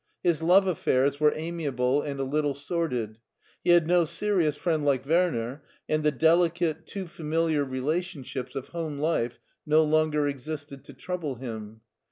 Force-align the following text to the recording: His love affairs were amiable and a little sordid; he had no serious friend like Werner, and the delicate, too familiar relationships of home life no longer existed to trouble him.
His 0.23 0.41
love 0.41 0.65
affairs 0.65 1.19
were 1.19 1.31
amiable 1.35 2.01
and 2.01 2.19
a 2.19 2.23
little 2.23 2.55
sordid; 2.55 3.19
he 3.63 3.69
had 3.69 3.85
no 3.85 4.03
serious 4.03 4.57
friend 4.57 4.83
like 4.83 5.05
Werner, 5.05 5.61
and 5.87 6.01
the 6.01 6.09
delicate, 6.09 6.87
too 6.87 7.05
familiar 7.05 7.63
relationships 7.63 8.55
of 8.55 8.69
home 8.69 8.97
life 8.97 9.37
no 9.63 9.83
longer 9.83 10.27
existed 10.27 10.83
to 10.85 10.93
trouble 10.95 11.35
him. 11.35 11.81